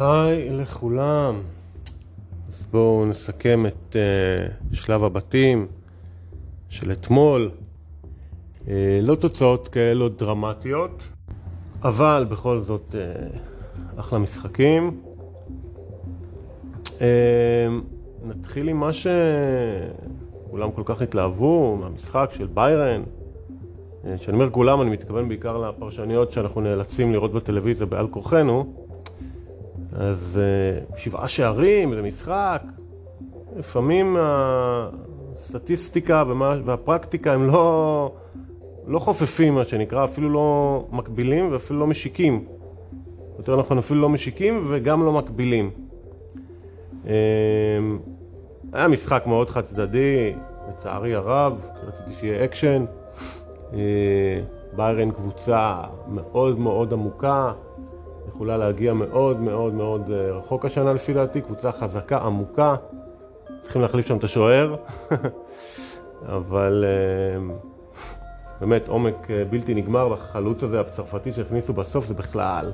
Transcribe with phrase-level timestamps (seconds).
[0.00, 1.34] היי לכולם.
[2.48, 5.66] אז בואו נסכם את uh, שלב הבתים
[6.68, 7.50] של אתמול.
[8.64, 8.68] Uh,
[9.02, 11.08] לא תוצאות כאלו דרמטיות,
[11.82, 15.00] אבל בכל זאת uh, אחלה משחקים.
[16.86, 17.00] Uh,
[18.24, 23.02] נתחיל עם מה שכולם כל כך התלהבו, מהמשחק של ביירן.
[24.18, 28.89] כשאני אומר כולם, אני מתכוון בעיקר לפרשניות שאנחנו נאלצים לראות בטלוויזיה בעל כורחנו.
[29.92, 30.40] אז
[30.92, 32.62] uh, שבעה שערים זה משחק,
[33.56, 34.16] לפעמים
[35.36, 36.24] הסטטיסטיקה
[36.64, 38.12] והפרקטיקה הם לא,
[38.86, 42.44] לא חופפים, מה שנקרא, אפילו לא מקבילים ואפילו לא משיקים.
[43.38, 45.70] יותר נכון, אפילו לא משיקים וגם לא מקבילים.
[47.04, 47.08] Uh,
[48.72, 50.34] היה משחק מאוד חד צדדי,
[50.68, 52.84] לצערי הרב, רציתי שיהיה אקשן.
[53.70, 53.74] Uh,
[54.76, 57.52] ביירן קבוצה מאוד מאוד עמוקה.
[58.40, 62.74] יכולה להגיע מאוד מאוד מאוד אה, רחוק השנה לפי דעתי, קבוצה חזקה, עמוקה,
[63.60, 64.76] צריכים להחליף שם את השוער,
[66.36, 67.54] אבל אה,
[68.60, 72.72] באמת עומק אה, בלתי נגמר, והחלוץ הזה הצרפתי שהכניסו בסוף זה בכלל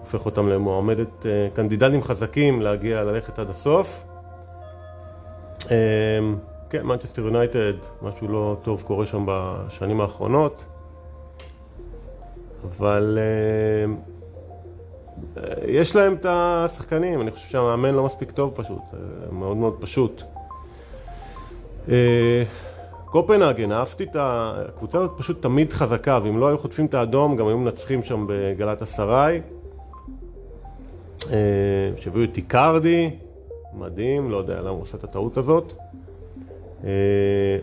[0.00, 4.04] הופך אותם למועמדת, קנדידטים חזקים להגיע, ללכת עד הסוף.
[6.70, 10.73] כן, מנצ'סטר יונייטד, משהו לא טוב קורה שם בשנים האחרונות.
[12.64, 13.18] אבל
[15.36, 18.82] uh, יש להם את השחקנים, אני חושב שהמאמן לא מספיק טוב פשוט,
[19.32, 20.22] מאוד מאוד פשוט.
[23.04, 27.46] קופנהגן, אהבתי את הקבוצה הזאת פשוט תמיד חזקה, ואם לא היו חוטפים את האדום, גם
[27.46, 29.40] היו מנצחים שם בגלת אסריי.
[31.96, 33.10] שהביאו את איקרדי,
[33.74, 35.72] מדהים, לא יודע למה הוא עושה את הטעות הזאת.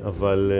[0.05, 0.51] אבל...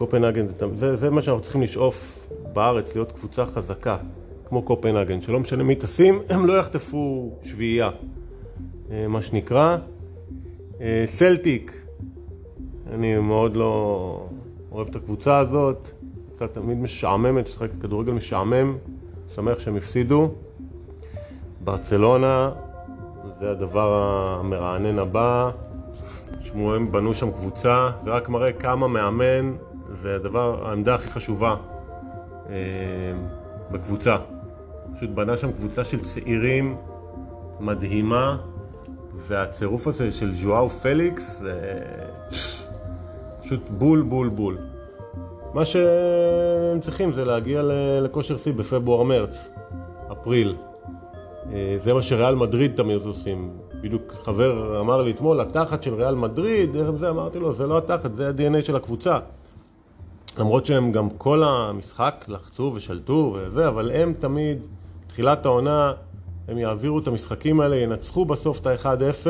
[0.00, 3.96] קופנהגן זה, זה, זה מה שאנחנו צריכים לשאוף בארץ, להיות קבוצה חזקה,
[4.44, 7.90] כמו קופנהגן, שלא משנה מי תשים, הם לא יחטפו שביעייה,
[8.90, 9.76] אה, מה שנקרא.
[10.80, 11.86] אה, סלטיק,
[12.92, 14.26] אני מאוד לא
[14.72, 15.88] אוהב את הקבוצה הזאת,
[16.34, 18.76] קצת תמיד משעממת, משחק כדורגל משעמם,
[19.34, 20.30] שמח שהם הפסידו.
[21.64, 22.50] ברצלונה,
[23.40, 25.50] זה הדבר המרענן הבא.
[26.54, 29.52] הם בנו שם קבוצה, זה רק מראה כמה מאמן
[29.92, 31.56] זה הדבר, העמדה הכי חשובה
[32.48, 32.54] אה,
[33.70, 34.16] בקבוצה.
[34.94, 36.76] פשוט בנה שם קבוצה של צעירים
[37.60, 38.36] מדהימה,
[39.14, 41.78] והצירוף הזה של ז'ואאו פליקס זה
[43.42, 44.58] פשוט בול בול בול.
[45.54, 47.62] מה שהם צריכים זה להגיע
[48.02, 49.50] לכושר שיא בפברואר-מרץ,
[50.12, 50.56] אפריל.
[51.52, 53.50] אה, זה מה שריאל מדריד תמיד עושים.
[53.80, 57.78] בדיוק חבר אמר לי אתמול, התחת של ריאל מדריד, ערב זה אמרתי לו, זה לא
[57.78, 59.18] התחת, זה ה-DNA של הקבוצה.
[60.40, 64.58] למרות שהם גם כל המשחק לחצו ושלטו וזה, אבל הם תמיד,
[65.06, 65.92] תחילת העונה,
[66.48, 69.26] הם יעבירו את המשחקים האלה, ינצחו בסוף את ה-1-0,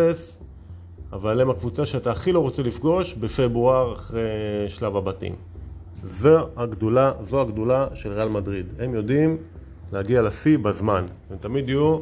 [1.12, 4.28] אבל הם הקבוצה שאתה הכי לא רוצה לפגוש בפברואר אחרי
[4.68, 5.34] שלב הבתים.
[6.04, 8.66] זו הגדולה, זו הגדולה של ריאל מדריד.
[8.78, 9.36] הם יודעים
[9.92, 11.04] להגיע לשיא בזמן.
[11.30, 11.98] הם תמיד יהיו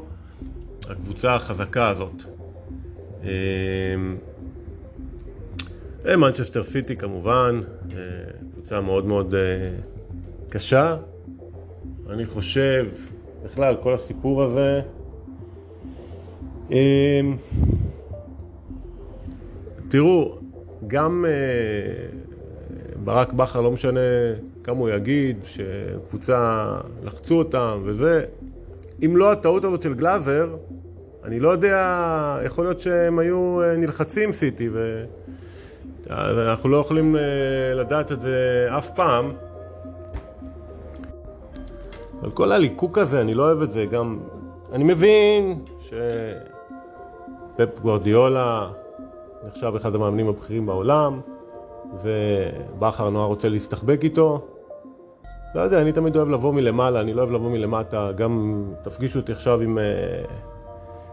[0.91, 2.25] הקבוצה החזקה הזאת.
[6.07, 7.61] מנצ'סטר סיטי כמובן,
[8.53, 9.39] קבוצה מאוד מאוד uh,
[10.49, 10.97] קשה.
[12.11, 12.87] אני חושב,
[13.45, 14.81] בכלל, כל הסיפור הזה,
[19.89, 20.39] תראו,
[20.87, 21.25] גם
[23.05, 24.01] ברק בכר, לא משנה
[24.65, 26.67] כמה הוא יגיד, שקבוצה
[27.05, 28.25] לחצו אותם וזה,
[29.05, 30.57] אם לא הטעות הזאת של גלאזר,
[31.25, 35.05] אני לא יודע, יכול להיות שהם היו נלחצים סיטי ו...
[36.11, 37.23] אנחנו לא יכולים אה,
[37.75, 39.33] לדעת את זה אף פעם.
[42.21, 43.87] אבל כל הליקוק הזה, אני לא אוהב את זה.
[43.87, 44.19] גם,
[44.73, 45.99] אני מבין שפפ
[47.81, 48.71] גוורדיולה
[49.47, 51.21] נחשב אחד המאמנים הבכירים בעולם,
[52.03, 54.47] ובכר נורא רוצה להסתחבק איתו.
[55.55, 58.13] לא יודע, אני תמיד אוהב לבוא מלמעלה, אני לא אוהב לבוא מלמטה.
[58.13, 59.81] גם תפגישו אותי עכשיו עם uh,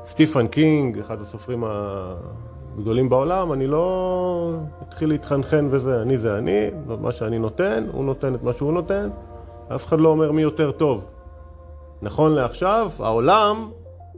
[0.03, 1.63] סטיפן קינג, אחד הסופרים
[2.77, 4.51] גדולים בעולם, אני לא
[4.87, 6.69] אתחיל להתחנחן וזה, אני זה אני,
[7.01, 9.09] מה שאני נותן, הוא נותן את מה שהוא נותן,
[9.75, 11.05] אף אחד לא אומר מי יותר טוב.
[12.01, 13.69] נכון לעכשיו, העולם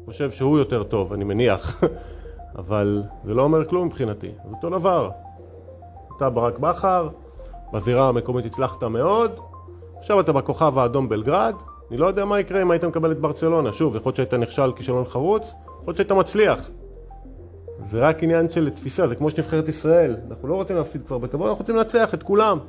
[0.06, 1.84] חושב שהוא יותר טוב, אני מניח,
[2.60, 5.10] אבל זה לא אומר כלום מבחינתי, זה אותו דבר.
[6.18, 7.10] אתה ברק בכר,
[7.74, 9.32] בזירה המקומית הצלחת מאוד,
[9.98, 11.56] עכשיו אתה בכוכב האדום בלגרד,
[11.90, 14.72] אני לא יודע מה יקרה אם היית מקבל את ברצלונה, שוב, יכול להיות שהיית נכשל
[14.72, 16.70] כישלון חרוץ, יכול להיות שהיית מצליח.
[17.92, 20.16] זה רק עניין של תפיסה, זה כמו שנבחרת ישראל.
[20.30, 22.60] אנחנו לא רוצים להפסיד כבר בכבוד, אנחנו רוצים לנצח את כולם.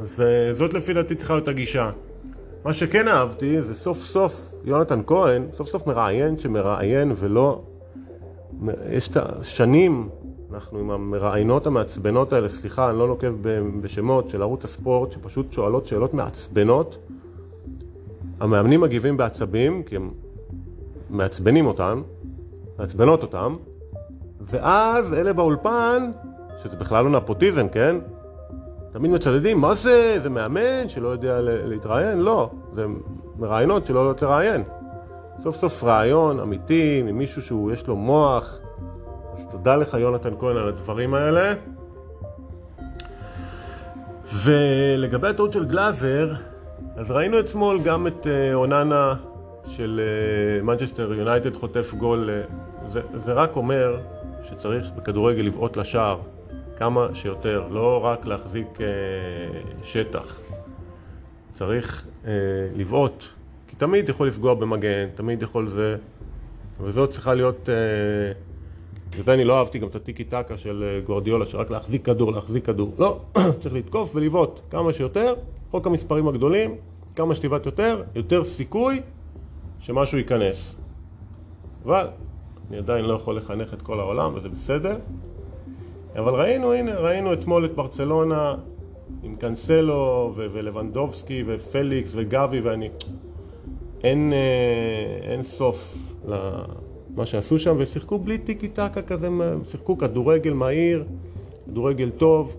[0.00, 1.90] אז uh, זאת לפי דעתי צריכה להיות הגישה.
[2.64, 7.62] מה שכן אהבתי זה סוף סוף יונתן כהן, סוף סוף מראיין שמראיין ולא...
[8.90, 10.08] יש את השנים,
[10.52, 13.32] אנחנו עם המראיינות המעצבנות האלה, סליחה, אני לא נוקב
[13.80, 16.98] בשמות, של ערוץ הספורט, שפשוט שואלות שאלות מעצבנות.
[18.40, 20.10] המאמנים מגיבים בעצבים, כי הם
[21.10, 22.02] מעצבנים אותם,
[22.78, 23.56] מעצבנות אותם,
[24.40, 26.10] ואז אלה באולפן,
[26.62, 27.96] שזה בכלל לא נפוטיזם, כן?
[28.92, 30.18] תמיד מצדדים, מה זה?
[30.22, 32.18] זה מאמן שלא יודע להתראיין?
[32.18, 32.86] לא, זה
[33.38, 34.62] מראיינות שלא יודעות לראיין.
[35.42, 38.58] סוף סוף רעיון אמיתי ממישהו שהוא, יש לו מוח.
[39.32, 41.54] אז תודה לך יונתן כהן על הדברים האלה.
[44.44, 46.34] ולגבי הטעות של גלאזר,
[46.96, 49.14] אז ראינו אתמול גם את אה, אוננה
[49.66, 50.00] של
[50.62, 52.30] מנצ'סטר uh, יונייטד חוטף גול.
[52.30, 54.00] Uh, זה, זה רק אומר
[54.42, 56.18] שצריך בכדורגל לבעוט לשער
[56.76, 58.80] כמה שיותר, לא רק להחזיק uh,
[59.84, 60.40] שטח.
[61.54, 62.26] צריך uh,
[62.76, 63.24] לבעוט,
[63.68, 65.96] כי תמיד יכול לפגוע במגן, תמיד יכול זה,
[66.80, 67.68] וזאת צריכה להיות...
[67.68, 68.46] Uh,
[69.16, 72.94] וזה אני לא אהבתי גם את הטיקי טקה של גורדיולה, שרק להחזיק כדור, להחזיק כדור.
[72.98, 73.20] לא,
[73.60, 75.34] צריך לתקוף ולבעוט כמה שיותר,
[75.70, 76.76] חוק המספרים הגדולים,
[77.16, 79.00] כמה שתבעט יותר, יותר סיכוי
[79.80, 80.76] שמשהו ייכנס.
[81.84, 82.06] אבל
[82.68, 84.96] אני עדיין לא יכול לחנך את כל העולם, וזה בסדר.
[86.18, 88.54] אבל ראינו, הנה, ראינו אתמול את ברצלונה
[89.22, 92.88] עם קנסלו ו- ולבנדובסקי ופליקס וגבי ואני...
[94.04, 95.96] אין, אה, אין סוף
[96.28, 99.28] למה שעשו שם, ושיחקו בלי טיקי טקה כזה,
[99.70, 101.04] שיחקו כדורגל מהיר,
[101.66, 102.56] כדורגל טוב,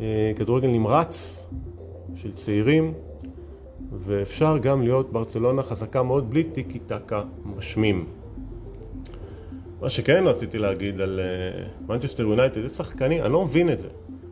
[0.00, 1.46] אה, כדורגל נמרץ
[2.16, 2.92] של צעירים.
[3.92, 7.22] ואפשר גם להיות ברצלונה חזקה מאוד בלי טיקי טקה
[7.56, 8.06] משמים.
[9.80, 11.20] מה שכן רציתי להגיד על
[11.88, 13.88] מנצ'סטר uh, יונייטד, זה שחקנים, אני לא מבין את זה.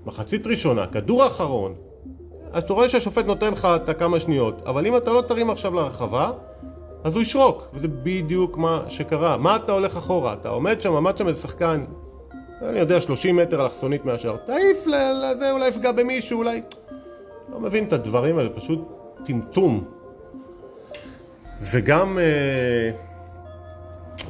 [0.07, 1.75] מחצית ראשונה, כדור אחרון,
[2.59, 6.31] אתה רואה שהשופט נותן לך את הכמה שניות, אבל אם אתה לא תרים עכשיו לרחבה,
[7.05, 9.37] אז הוא ישרוק, וזה בדיוק מה שקרה.
[9.37, 10.33] מה אתה הולך אחורה?
[10.33, 11.85] אתה עומד שם, עמד שם איזה שחקן,
[12.63, 16.63] אני יודע, 30 מטר אלכסונית מהשאר, תעיף לזה, אולי יפגע במישהו, אולי...
[17.53, 18.96] לא מבין את הדברים האלה, פשוט
[19.27, 19.85] טמטום.
[21.61, 22.91] וגם אה,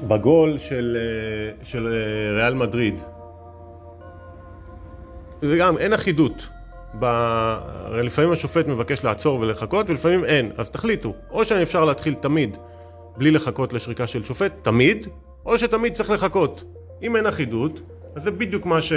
[0.08, 3.00] בגול של, אה, של אה, ריאל מדריד.
[5.42, 6.48] וגם אין אחידות.
[6.98, 7.04] ב...
[7.04, 12.56] הרי לפעמים השופט מבקש לעצור ולחכות ולפעמים אין, אז תחליטו, או שאני אפשר להתחיל תמיד
[13.16, 15.08] בלי לחכות לשריקה של שופט, תמיד,
[15.46, 16.64] או שתמיד צריך לחכות.
[17.02, 17.80] אם אין אחידות,
[18.14, 18.92] אז זה בדיוק מה, ש...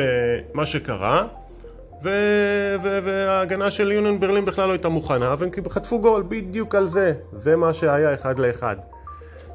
[0.54, 1.28] מה שקרה,
[2.02, 7.14] וההגנה של יוניון ברלין בכלל לא הייתה מוכנה, והם חטפו גול בדיוק על זה.
[7.32, 8.76] זה מה שהיה אחד לאחד.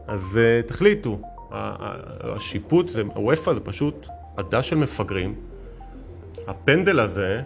[0.06, 1.20] אז uh, תחליטו,
[1.50, 4.06] השיפוט, הוופא זה פשוט
[4.36, 5.34] עדה של מפגרים.
[6.46, 7.40] הפנדל הזה,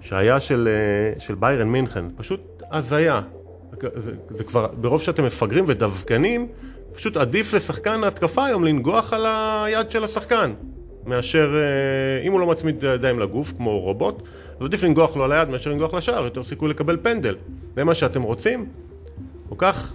[0.00, 0.68] שהיה של,
[1.16, 3.20] uh, של ביירן מינכן, פשוט הזיה.
[3.96, 6.48] זה, זה כבר, ברוב שאתם מפגרים ודווקנים,
[6.94, 10.52] פשוט עדיף לשחקן ההתקפה היום לנגוח על היד של השחקן.
[11.06, 14.22] מאשר, אה, אם הוא לא מצמיד ידיים לגוף, כמו רובוט,
[14.60, 17.36] אז עדיף לנגוח לו על היד מאשר לנגוח לשער, יותר סיכוי לקבל פנדל.
[17.76, 18.66] זה מה שאתם רוצים?
[19.48, 19.92] כל כך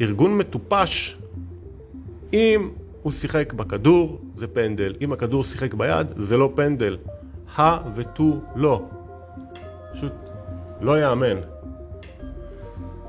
[0.00, 1.16] ארגון מטופש,
[2.32, 2.70] אם
[3.02, 4.94] הוא שיחק בכדור, זה פנדל.
[5.00, 6.96] אם הכדור שיחק ביד, זה לא פנדל.
[7.56, 8.82] הא ותו לא.
[9.92, 10.12] פשוט
[10.80, 11.36] לא יאמן.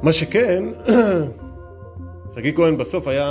[0.03, 0.63] מה שכן,
[2.37, 3.27] שגיא כהן בסוף היה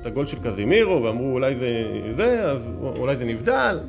[0.00, 1.70] את הגול של קזימירו, ואמרו אולי זה
[2.10, 3.80] זה, אז אולי זה נבדל.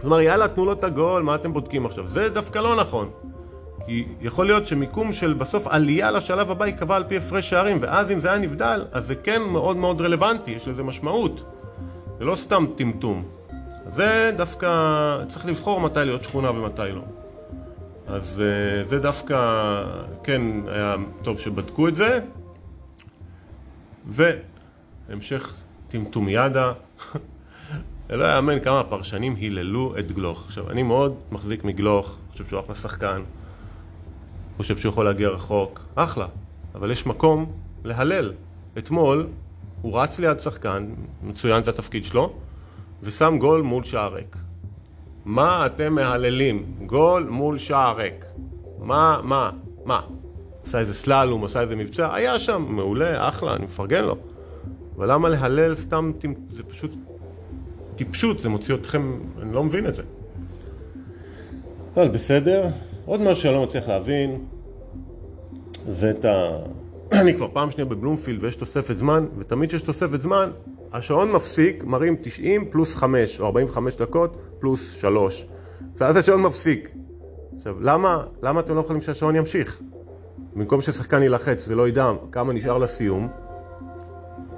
[0.00, 2.08] כלומר, יאללה, תנו לו את הגול, מה אתם בודקים עכשיו?
[2.08, 3.10] זה דווקא לא נכון.
[3.86, 8.10] כי יכול להיות שמיקום של בסוף עלייה לשלב הבא ייקבע על פי הפרש שערים, ואז
[8.10, 11.44] אם זה היה נבדל, אז זה כן מאוד מאוד רלוונטי, יש לזה משמעות.
[12.18, 13.24] זה לא סתם טמטום.
[13.86, 14.68] זה דווקא,
[15.28, 17.02] צריך לבחור מתי להיות שכונה ומתי לא.
[18.06, 19.38] אז אה, זה דווקא,
[20.22, 22.20] כן, היה טוב שבדקו את זה.
[24.10, 25.54] והמשך
[25.88, 26.72] טמטומיאדה.
[28.10, 30.44] לא יאמן כמה הפרשנים היללו את גלוך.
[30.46, 33.22] עכשיו, אני מאוד מחזיק מגלוך, חושב שהוא אחלה שחקן,
[34.56, 36.26] חושב שהוא יכול להגיע רחוק, אחלה,
[36.74, 37.52] אבל יש מקום
[37.84, 38.32] להלל.
[38.78, 39.26] אתמול
[39.82, 40.86] הוא רץ ליד שחקן,
[41.22, 42.32] מצוין את התפקיד שלו,
[43.02, 44.36] ושם גול מול שער ריק.
[45.24, 46.74] מה אתם מהללים?
[46.86, 48.24] גול מול שער ריק.
[48.78, 49.50] מה, מה,
[49.84, 50.00] מה?
[50.70, 54.16] עשה איזה סללום, עשה איזה מבצע, היה שם, מעולה, אחלה, אני מפרגן לו.
[54.96, 56.12] אבל למה להלל סתם,
[56.56, 56.94] זה פשוט
[57.96, 60.02] טיפשות, זה מוציא אתכם, אני לא מבין את זה.
[61.96, 62.66] אבל בסדר,
[63.06, 64.44] עוד משהו שאני לא מצליח להבין,
[65.84, 66.56] זה את ה...
[67.20, 70.50] אני כבר פעם שנייה בבלומפילד ויש תוספת זמן, ותמיד כשיש תוספת זמן,
[70.92, 75.46] השעון מפסיק, מרים 90 פלוס 5, או 45 דקות פלוס 3,
[75.96, 76.90] ואז השעון מפסיק.
[77.56, 79.82] עכשיו, למה, למה אתם לא יכולים שהשעון ימשיך?
[80.54, 83.28] במקום ששחקן יילחץ ולא ידע כמה נשאר לסיום,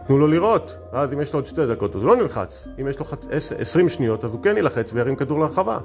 [0.07, 2.89] תנו לו לראות, ואז אם יש לו עוד שתי דקות אז הוא לא נלחץ, אם
[2.89, 3.27] יש לו חצ...
[3.59, 5.79] 20 שניות אז הוא כן יילחץ וירים כדור לרחבה.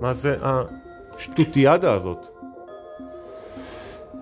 [0.00, 2.18] מה זה השטוטיאדה הזאת?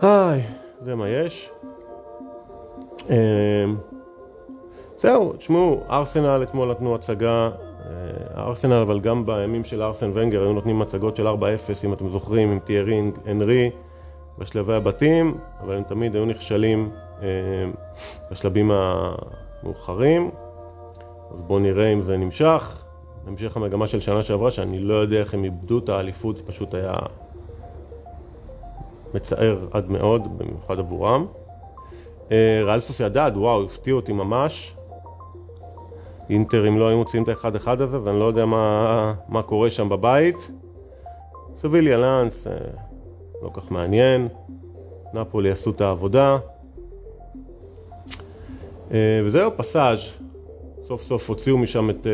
[0.01, 0.43] היי,
[0.85, 1.51] זה מה יש.
[3.11, 3.77] אמ,
[4.99, 7.51] זהו, תשמעו, ארסנל אתמול נתנו הצגה,
[7.87, 11.31] אה, ארסנל אבל גם בימים של ארסן ונגר היו נותנים הצגות של 4-0
[11.85, 13.71] אם אתם זוכרים עם טיירי אנרי
[14.39, 16.91] בשלבי הבתים, אבל הם תמיד היו נכשלים
[17.23, 17.27] אה,
[18.31, 20.31] בשלבים המאוחרים,
[21.35, 22.85] אז בואו נראה אם זה נמשך.
[23.27, 26.75] המשך המגמה של שנה שעברה, שאני לא יודע איך הם איבדו את האליפות, זה פשוט
[26.75, 26.95] היה
[29.15, 31.27] מצער עד מאוד, במיוחד עבורם.
[32.33, 34.75] אה, ריאל סוסיידד, וואו, הפתיעו אותי ממש.
[36.31, 39.71] אינטר, אם לא היו מוציאים את האחד-אחד הזה, אז אני לא יודע מה, מה קורה
[39.71, 40.51] שם בבית.
[41.57, 42.53] סביליה לאנס, אה,
[43.43, 44.29] לא כך מעניין.
[45.15, 46.39] נפולי עשו את העבודה.
[48.93, 50.01] אה, וזהו, פסאז'.
[50.89, 52.07] סוף סוף הוציאו משם את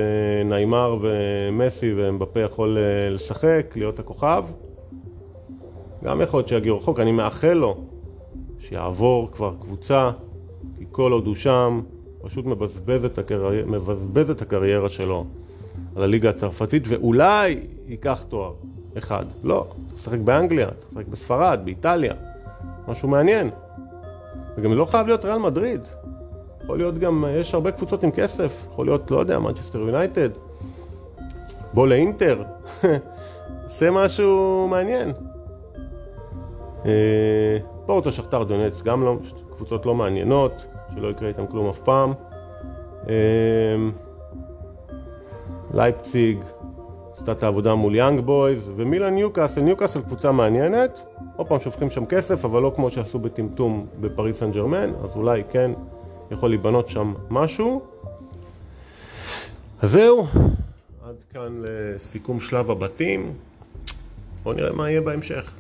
[0.45, 2.79] ניימר ומסי ואמבפה יכול
[3.11, 4.45] לשחק, להיות הכוכב.
[6.05, 7.77] גם יכול להיות שיגיעו רחוק, אני מאחל לו
[8.59, 10.11] שיעבור כבר קבוצה,
[10.79, 11.81] כי כל עוד הוא שם,
[12.23, 13.63] פשוט מבזבז את, הקרי...
[13.67, 15.25] מבזבז את הקריירה שלו
[15.97, 18.53] על הליגה הצרפתית, ואולי ייקח תואר
[18.99, 19.25] אחד.
[19.43, 22.15] לא, צריך לשחק באנגליה, צריך לשחק בספרד, באיטליה,
[22.89, 23.51] משהו מעניין.
[24.57, 25.81] וגם לא חייב להיות ריאל מדריד.
[26.65, 30.29] יכול להיות גם, יש הרבה קבוצות עם כסף, יכול להיות, לא יודע, מנצ'סטר יונייטד.
[31.73, 32.43] בוא לאינטר,
[33.65, 35.13] עושה משהו מעניין.
[36.87, 39.17] אה, פורטו, שכתר, דונייצק, גם לא,
[39.57, 42.13] קבוצות לא מעניינות, שלא יקרה איתם כלום אף פעם.
[43.09, 43.15] אה,
[45.75, 46.39] לייפציג,
[47.17, 51.05] עשתה את העבודה מול יאנג בויז, ומילן ניוקאסל, ניוקאסל קבוצה מעניינת,
[51.37, 55.43] עוד פעם שופכים שם כסף, אבל לא כמו שעשו בטמטום בפריס סן ג'רמן, אז אולי
[55.51, 55.71] כן
[56.31, 57.83] יכול להיבנות שם משהו.
[59.83, 60.27] אז זהו,
[61.05, 63.33] עד כאן לסיכום שלב הבתים.
[64.43, 65.53] בואו נראה מה יהיה בהמשך.